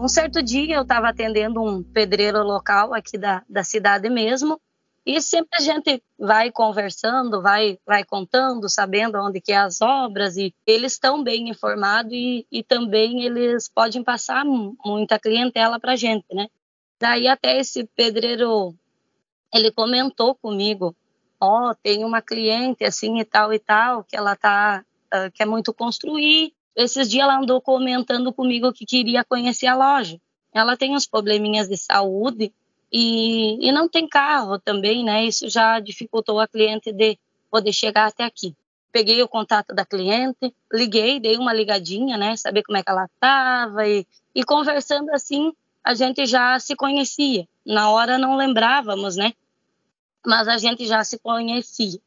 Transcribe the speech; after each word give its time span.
Um 0.00 0.06
certo 0.06 0.40
dia 0.40 0.76
eu 0.76 0.82
estava 0.82 1.08
atendendo 1.08 1.60
um 1.60 1.82
pedreiro 1.82 2.44
local 2.44 2.94
aqui 2.94 3.18
da, 3.18 3.42
da 3.48 3.64
cidade 3.64 4.08
mesmo, 4.08 4.60
e 5.04 5.20
sempre 5.20 5.58
a 5.58 5.60
gente 5.60 6.00
vai 6.16 6.52
conversando, 6.52 7.42
vai, 7.42 7.78
vai 7.84 8.04
contando, 8.04 8.68
sabendo 8.68 9.18
onde 9.18 9.40
que 9.40 9.50
é 9.52 9.56
as 9.56 9.80
obras 9.80 10.36
e 10.36 10.54
eles 10.64 10.92
estão 10.92 11.24
bem 11.24 11.48
informados 11.48 12.12
e, 12.12 12.46
e 12.52 12.62
também 12.62 13.24
eles 13.24 13.68
podem 13.68 14.04
passar 14.04 14.44
muita 14.44 15.18
clientela 15.18 15.80
para 15.80 15.92
a 15.92 15.96
gente, 15.96 16.26
né? 16.32 16.46
Daí 17.00 17.26
até 17.26 17.58
esse 17.58 17.84
pedreiro, 17.96 18.74
ele 19.52 19.72
comentou 19.72 20.34
comigo, 20.34 20.94
ó, 21.40 21.70
oh, 21.70 21.74
tem 21.74 22.04
uma 22.04 22.22
cliente 22.22 22.84
assim 22.84 23.18
e 23.18 23.24
tal 23.24 23.52
e 23.52 23.58
tal, 23.58 24.04
que 24.04 24.16
ela 24.16 24.36
tá, 24.36 24.84
uh, 25.12 25.32
quer 25.32 25.46
muito 25.46 25.72
construir. 25.72 26.52
Esses 26.78 27.10
dias 27.10 27.24
ela 27.24 27.40
andou 27.40 27.60
comentando 27.60 28.32
comigo 28.32 28.72
que 28.72 28.86
queria 28.86 29.24
conhecer 29.24 29.66
a 29.66 29.74
loja. 29.74 30.16
Ela 30.54 30.76
tem 30.76 30.94
uns 30.94 31.08
probleminhas 31.08 31.68
de 31.68 31.76
saúde 31.76 32.52
e, 32.92 33.58
e 33.68 33.72
não 33.72 33.88
tem 33.88 34.06
carro 34.06 34.60
também, 34.60 35.02
né? 35.04 35.24
Isso 35.24 35.48
já 35.48 35.80
dificultou 35.80 36.38
a 36.38 36.46
cliente 36.46 36.92
de 36.92 37.18
poder 37.50 37.72
chegar 37.72 38.06
até 38.06 38.22
aqui. 38.22 38.54
Peguei 38.92 39.20
o 39.20 39.26
contato 39.26 39.74
da 39.74 39.84
cliente, 39.84 40.54
liguei, 40.72 41.18
dei 41.18 41.36
uma 41.36 41.52
ligadinha, 41.52 42.16
né? 42.16 42.36
Saber 42.36 42.62
como 42.62 42.78
é 42.78 42.82
que 42.84 42.90
ela 42.90 43.06
estava 43.06 43.84
e, 43.88 44.06
e 44.32 44.44
conversando 44.44 45.10
assim, 45.10 45.52
a 45.82 45.94
gente 45.94 46.26
já 46.26 46.60
se 46.60 46.76
conhecia. 46.76 47.44
Na 47.66 47.90
hora 47.90 48.18
não 48.18 48.36
lembrávamos, 48.36 49.16
né? 49.16 49.32
Mas 50.24 50.46
a 50.46 50.56
gente 50.58 50.86
já 50.86 51.02
se 51.02 51.18
conhecia. 51.18 51.98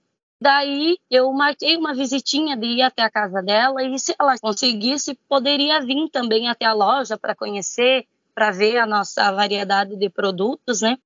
Daí 0.41 0.97
eu 1.07 1.31
marquei 1.31 1.77
uma 1.77 1.93
visitinha 1.93 2.57
de 2.57 2.65
ir 2.65 2.81
até 2.81 3.03
a 3.03 3.11
casa 3.11 3.43
dela 3.43 3.83
e 3.83 3.99
se 3.99 4.15
ela 4.19 4.35
conseguisse, 4.39 5.13
poderia 5.29 5.79
vir 5.79 6.09
também 6.09 6.49
até 6.49 6.65
a 6.65 6.73
loja 6.73 7.15
para 7.15 7.35
conhecer, 7.35 8.07
para 8.33 8.49
ver 8.49 8.79
a 8.79 8.87
nossa 8.87 9.31
variedade 9.31 9.95
de 9.95 10.09
produtos, 10.09 10.81
né? 10.81 10.97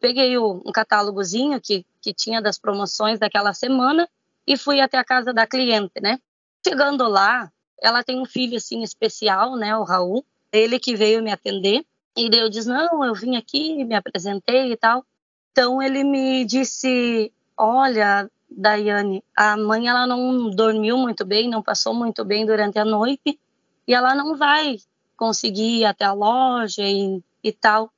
Peguei 0.00 0.36
um 0.36 0.72
catálogozinho 0.74 1.60
que, 1.60 1.86
que 2.00 2.12
tinha 2.12 2.42
das 2.42 2.58
promoções 2.58 3.20
daquela 3.20 3.52
semana 3.54 4.08
e 4.44 4.56
fui 4.56 4.80
até 4.80 4.98
a 4.98 5.04
casa 5.04 5.32
da 5.32 5.46
cliente, 5.46 6.00
né? 6.02 6.18
Chegando 6.66 7.08
lá, 7.08 7.52
ela 7.80 8.02
tem 8.02 8.20
um 8.20 8.26
filho 8.26 8.56
assim 8.56 8.82
especial, 8.82 9.54
né, 9.54 9.76
o 9.76 9.84
Raul, 9.84 10.24
ele 10.52 10.80
que 10.80 10.96
veio 10.96 11.22
me 11.22 11.30
atender. 11.30 11.84
E 12.16 12.28
eu 12.32 12.50
disse: 12.50 12.68
"Não, 12.68 13.04
eu 13.04 13.14
vim 13.14 13.36
aqui, 13.36 13.84
me 13.84 13.94
apresentei 13.94 14.72
e 14.72 14.76
tal". 14.76 15.04
Então 15.52 15.80
ele 15.80 16.02
me 16.02 16.44
disse: 16.44 17.32
"Olha, 17.56 18.28
Daiane, 18.56 19.22
a 19.36 19.56
mãe 19.56 19.88
ela 19.88 20.06
não 20.06 20.50
dormiu 20.50 20.96
muito 20.96 21.24
bem, 21.24 21.48
não 21.48 21.62
passou 21.62 21.94
muito 21.94 22.24
bem 22.24 22.46
durante 22.46 22.78
a 22.78 22.84
noite 22.84 23.38
e 23.86 23.94
ela 23.94 24.14
não 24.14 24.36
vai 24.36 24.76
conseguir 25.16 25.80
ir 25.80 25.84
até 25.84 26.04
a 26.04 26.12
loja 26.12 26.82
e, 26.82 27.22
e 27.42 27.52
tal. 27.52 27.92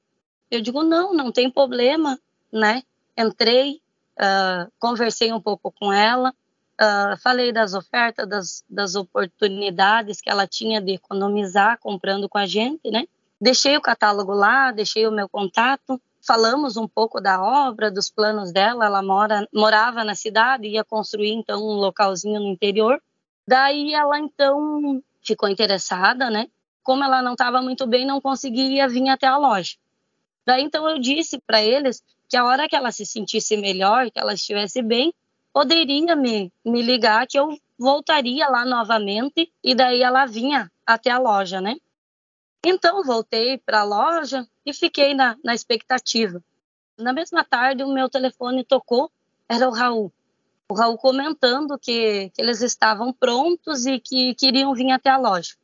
Eu 0.50 0.60
digo, 0.60 0.82
não, 0.82 1.14
não 1.14 1.32
tem 1.32 1.50
problema, 1.50 2.18
né? 2.52 2.82
Entrei, 3.16 3.80
uh, 4.18 4.70
conversei 4.78 5.32
um 5.32 5.40
pouco 5.40 5.72
com 5.72 5.92
ela, 5.92 6.34
uh, 6.80 7.16
falei 7.22 7.52
das 7.52 7.74
ofertas, 7.74 8.28
das, 8.28 8.64
das 8.68 8.94
oportunidades 8.94 10.20
que 10.20 10.30
ela 10.30 10.46
tinha 10.46 10.80
de 10.80 10.92
economizar 10.92 11.78
comprando 11.78 12.28
com 12.28 12.38
a 12.38 12.46
gente, 12.46 12.90
né? 12.90 13.06
Deixei 13.40 13.76
o 13.76 13.82
catálogo 13.82 14.32
lá, 14.32 14.70
deixei 14.70 15.06
o 15.06 15.12
meu 15.12 15.28
contato, 15.28 16.00
falamos 16.26 16.76
um 16.76 16.88
pouco 16.88 17.20
da 17.20 17.42
obra, 17.42 17.90
dos 17.90 18.10
planos 18.10 18.52
dela. 18.52 18.86
Ela 18.86 19.02
mora, 19.02 19.46
morava 19.52 20.04
na 20.04 20.14
cidade, 20.14 20.68
ia 20.68 20.84
construir 20.84 21.32
então 21.32 21.60
um 21.62 21.74
localzinho 21.74 22.40
no 22.40 22.48
interior. 22.48 23.00
Daí 23.46 23.92
ela 23.94 24.18
então 24.18 25.02
ficou 25.22 25.48
interessada, 25.48 26.30
né? 26.30 26.48
como 26.84 27.02
ela 27.02 27.22
não 27.22 27.32
estava 27.32 27.62
muito 27.62 27.86
bem, 27.86 28.06
não 28.06 28.20
conseguia 28.20 28.86
vir 28.86 29.08
até 29.08 29.26
a 29.26 29.38
loja. 29.38 29.74
Daí 30.46 30.62
então 30.62 30.88
eu 30.88 30.98
disse 30.98 31.40
para 31.44 31.62
eles 31.62 32.02
que 32.28 32.36
a 32.36 32.44
hora 32.44 32.68
que 32.68 32.76
ela 32.76 32.92
se 32.92 33.06
sentisse 33.06 33.56
melhor, 33.56 34.10
que 34.10 34.20
ela 34.20 34.34
estivesse 34.34 34.82
bem, 34.82 35.12
poderia 35.52 36.14
me, 36.14 36.52
me 36.64 36.82
ligar 36.82 37.26
que 37.26 37.38
eu 37.38 37.58
voltaria 37.78 38.46
lá 38.48 38.64
novamente 38.64 39.50
e 39.62 39.74
daí 39.74 40.02
ela 40.02 40.26
vinha 40.26 40.70
até 40.86 41.10
a 41.10 41.18
loja, 41.18 41.60
né? 41.60 41.76
Então 42.64 43.02
voltei 43.02 43.58
para 43.58 43.80
a 43.80 43.84
loja 43.84 44.46
e 44.64 44.72
fiquei 44.72 45.14
na, 45.14 45.36
na 45.44 45.54
expectativa. 45.54 46.42
Na 46.98 47.12
mesma 47.12 47.44
tarde 47.44 47.82
o 47.82 47.92
meu 47.92 48.08
telefone 48.08 48.64
tocou, 48.64 49.10
era 49.48 49.68
o 49.68 49.72
Raul. 49.72 50.12
O 50.68 50.74
Raul 50.74 50.96
comentando 50.96 51.78
que, 51.78 52.30
que 52.30 52.40
eles 52.40 52.62
estavam 52.62 53.12
prontos 53.12 53.84
e 53.86 54.00
que 54.00 54.34
queriam 54.34 54.74
vir 54.74 54.90
até 54.92 55.10
a 55.10 55.18
loja. 55.18 55.54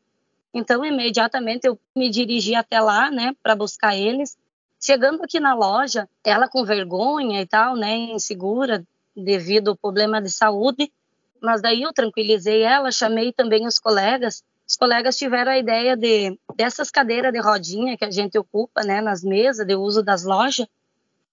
Então, 0.52 0.84
imediatamente 0.84 1.66
eu 1.66 1.78
me 1.94 2.10
dirigi 2.10 2.54
até 2.54 2.80
lá, 2.80 3.10
né, 3.10 3.34
para 3.42 3.54
buscar 3.54 3.96
eles. 3.96 4.36
Chegando 4.80 5.22
aqui 5.22 5.38
na 5.38 5.54
loja, 5.54 6.08
ela 6.24 6.48
com 6.48 6.64
vergonha 6.64 7.40
e 7.40 7.46
tal, 7.46 7.76
né, 7.76 7.96
insegura 7.96 8.84
devido 9.16 9.68
ao 9.68 9.76
problema 9.76 10.20
de 10.20 10.30
saúde, 10.30 10.92
mas 11.40 11.62
daí 11.62 11.82
eu 11.82 11.92
tranquilizei 11.92 12.62
ela, 12.62 12.90
chamei 12.90 13.32
também 13.32 13.66
os 13.66 13.78
colegas. 13.78 14.42
Os 14.70 14.76
colegas 14.76 15.18
tiveram 15.18 15.50
a 15.50 15.58
ideia 15.58 15.96
de 15.96 16.38
dessas 16.54 16.92
cadeiras 16.92 17.32
de 17.32 17.40
rodinha 17.40 17.98
que 17.98 18.04
a 18.04 18.10
gente 18.10 18.38
ocupa, 18.38 18.84
né, 18.84 19.00
nas 19.00 19.20
mesas 19.20 19.66
de 19.66 19.74
uso 19.74 20.00
das 20.00 20.22
lojas, 20.22 20.64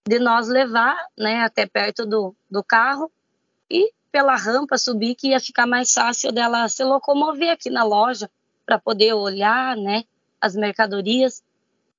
de 0.07 0.17
nós 0.17 0.47
levar, 0.47 0.97
né, 1.15 1.43
até 1.43 1.67
perto 1.67 2.03
do, 2.03 2.35
do 2.49 2.63
carro 2.63 3.11
e 3.69 3.93
pela 4.11 4.35
rampa 4.35 4.75
subir 4.79 5.13
que 5.13 5.27
ia 5.27 5.39
ficar 5.39 5.67
mais 5.67 5.93
fácil 5.93 6.31
dela 6.31 6.67
se 6.67 6.83
locomover 6.83 7.51
aqui 7.51 7.69
na 7.69 7.83
loja 7.83 8.27
para 8.65 8.79
poder 8.79 9.13
olhar, 9.13 9.77
né, 9.77 10.03
as 10.41 10.55
mercadorias. 10.55 11.43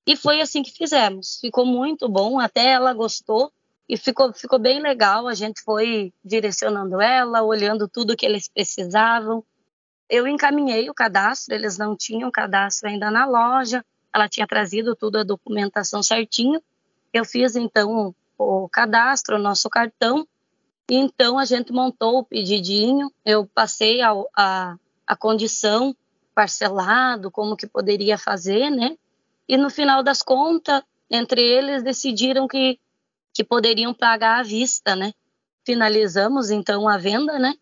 E 0.05 0.17
foi 0.17 0.41
assim 0.41 0.61
que 0.61 0.73
fizemos. 0.73 1.39
Ficou 1.41 1.65
muito 1.65 2.09
bom, 2.09 2.41
até 2.41 2.73
ela 2.73 2.93
gostou 2.93 3.53
e 3.89 3.97
ficou 3.97 4.33
ficou 4.33 4.59
bem 4.59 4.83
legal. 4.83 5.29
A 5.29 5.35
gente 5.35 5.63
foi 5.63 6.13
direcionando 6.25 7.01
ela, 7.01 7.45
olhando 7.45 7.87
tudo 7.87 8.17
que 8.17 8.27
eles 8.27 8.49
precisavam. 8.49 9.45
Eu 10.09 10.27
encaminhei 10.27 10.89
o 10.89 10.95
cadastro, 10.95 11.55
eles 11.55 11.77
não 11.77 11.97
tinham 11.97 12.31
cadastro 12.31 12.89
ainda 12.89 13.11
na 13.11 13.27
loja. 13.27 13.85
Ela 14.15 14.29
tinha 14.29 14.47
trazido 14.47 14.97
tudo 14.97 15.19
a 15.19 15.25
documentação 15.25 16.03
certinho. 16.03 16.63
Eu 17.13 17.25
fiz 17.25 17.57
então 17.57 18.15
o 18.39 18.69
cadastro, 18.69 19.37
o 19.37 19.39
nosso 19.39 19.69
cartão. 19.69 20.27
E 20.91 20.95
então 20.95 21.39
a 21.39 21.45
gente 21.45 21.73
montou 21.73 22.19
o 22.19 22.25
pedidinho. 22.25 23.13
Eu 23.25 23.47
passei 23.47 24.01
a, 24.01 24.13
a, 24.35 24.77
a 25.07 25.17
condição 25.17 25.95
parcelado, 26.35 27.31
como 27.31 27.57
que 27.57 27.67
poderia 27.67 28.17
fazer, 28.17 28.71
né? 28.71 28.97
E 29.49 29.57
no 29.57 29.69
final 29.69 30.03
das 30.03 30.23
contas, 30.23 30.83
entre 31.11 31.43
eles 31.43 31.83
decidiram 31.83 32.47
que 32.47 32.79
que 33.39 33.45
poderiam 33.45 33.95
pagar 33.95 34.41
à 34.41 34.43
vista, 34.43 34.97
né? 34.97 35.13
Finalizamos 35.65 36.51
então 36.51 36.89
a 36.89 36.99
venda, 36.99 37.39
né? 37.39 37.55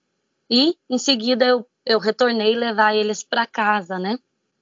E 0.49 0.75
em 0.89 0.97
seguida 0.97 1.45
eu 1.45 1.67
eu 1.87 2.01
retornei 2.01 2.57
levar 2.57 2.97
eles 2.97 3.23
para 3.23 3.47
casa, 3.47 3.99
né? 3.99 4.19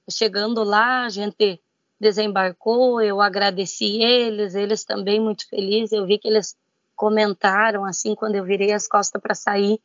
Chegando 0.09 0.63
lá, 0.63 1.05
a 1.05 1.09
gente 1.09 1.59
desembarcou, 1.99 3.01
eu 3.01 3.19
agradeci 3.19 4.01
eles, 4.01 4.53
eles 4.53 4.85
também 4.85 5.19
muito 5.19 5.49
felizes. 5.49 5.91
Eu 5.91 6.05
vi 6.05 6.19
que 6.19 6.27
eles 6.27 6.55
comentaram 6.95 7.83
assim 7.83 8.13
quando 8.13 8.35
eu 8.35 8.45
virei 8.45 8.71
as 8.71 8.87
costas 8.87 9.19
para 9.19 9.33
sair 9.33 9.81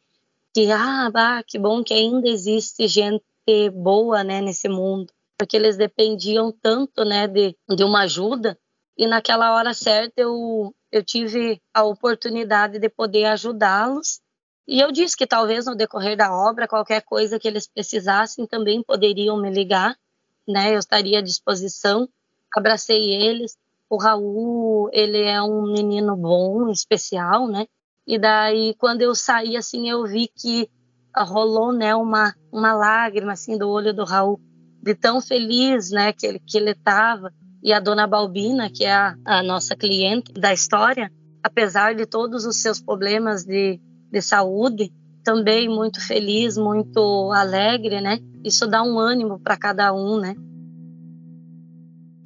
que 0.53 0.71
ah, 0.71 1.11
bah, 1.11 1.43
que 1.43 1.59
bom 1.59 1.83
que 1.83 1.95
ainda 1.95 2.29
existe 2.29 2.87
gente 2.87 3.25
boa, 3.73 4.23
né, 4.23 4.41
nesse 4.41 4.69
mundo, 4.69 5.12
porque 5.37 5.56
eles 5.56 5.77
dependiam 5.77 6.53
tanto, 6.53 7.05
né, 7.05 7.27
de, 7.27 7.56
de 7.69 7.83
uma 7.83 8.03
ajuda 8.03 8.59
e 8.97 9.06
naquela 9.06 9.55
hora 9.55 9.73
certa 9.73 10.20
eu 10.20 10.75
eu 10.93 11.05
tive 11.05 11.62
a 11.73 11.85
oportunidade 11.85 12.81
de 12.81 12.88
poder 12.88 13.25
ajudá-los 13.26 14.20
e 14.67 14.81
eu 14.81 14.93
disse 14.93 15.17
que 15.17 15.27
talvez 15.27 15.67
no 15.67 15.75
decorrer 15.75 16.17
da 16.17 16.33
obra 16.33 16.69
qualquer 16.69 17.03
coisa 17.03 17.39
que 17.39 17.49
eles 17.49 17.67
precisassem 17.67 18.47
também 18.47 18.83
poderiam 18.83 19.41
me 19.41 19.51
ligar, 19.51 19.97
né, 20.47 20.75
eu 20.75 20.79
estaria 20.79 21.19
à 21.19 21.23
disposição. 21.23 22.09
Abracei 22.55 23.15
eles. 23.15 23.57
O 23.89 23.97
Raul, 23.97 24.89
ele 24.93 25.23
é 25.23 25.43
um 25.43 25.73
menino 25.73 26.17
bom, 26.17 26.71
especial, 26.71 27.49
né? 27.49 27.67
E 28.07 28.19
daí 28.19 28.75
quando 28.79 29.03
eu 29.03 29.15
saí 29.15 29.57
assim, 29.57 29.89
eu 29.89 30.07
vi 30.07 30.29
que 30.29 30.71
rolou 31.17 31.73
né 31.73 31.95
uma 31.95 32.35
uma 32.53 32.73
lágrima 32.73 33.33
assim 33.33 33.59
do 33.59 33.69
olho 33.69 33.93
do 33.93 34.05
Raul 34.05 34.41
de 34.83 34.95
tão 34.95 35.21
feliz 35.21 35.91
né 35.91 36.12
que 36.12 36.27
ele 36.27 36.39
que 36.39 36.57
ele 36.57 36.71
estava 36.71 37.33
e 37.62 37.73
a 37.73 37.81
dona 37.81 38.07
Balbina 38.07 38.71
que 38.71 38.85
é 38.85 38.93
a, 38.93 39.17
a, 39.25 39.43
nossa 39.43 39.77
cliente 39.77 40.33
da 40.33 40.53
história 40.53 41.12
apesar 41.43 41.95
de 41.95 42.07
todos 42.07 42.45
os 42.45 42.57
seus 42.62 42.81
problemas 42.81 43.45
de, 43.45 43.81
de 44.11 44.21
saúde 44.21 44.93
também 45.25 45.69
muito 45.69 46.01
feliz 46.01 46.57
muito 46.57 47.31
alegre 47.33 48.01
né 48.01 48.19
isso 48.45 48.67
dá 48.67 48.83
um 48.83 48.99
ânimo 48.99 49.39
para 49.39 49.57
cada 49.57 49.93
um 49.93 50.19
né 50.19 50.35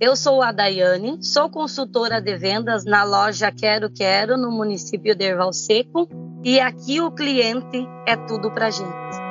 eu 0.01 0.17
sou 0.17 0.43
a 0.43 0.51
Daiane, 0.53 1.25
sou 1.25 1.49
consultora 1.49 2.21
de 2.21 2.37
vendas 2.37 2.85
na 2.85 3.05
loja 3.05 3.53
Quero 3.53 3.89
Quero, 3.89 4.37
no 4.37 4.51
município 4.51 5.15
de 5.15 5.25
Erval 5.25 5.53
Seco, 5.53 6.09
e 6.43 6.61
aqui 6.61 7.01
o 7.01 7.13
cliente 7.13 7.89
é 8.07 8.15
tudo 8.15 8.51
para 8.51 8.71
gente. 8.71 9.24